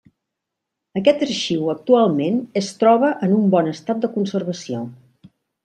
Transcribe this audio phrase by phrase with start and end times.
[1.01, 4.85] Aquest arxiu actualment es troba en un bon estat de conservació.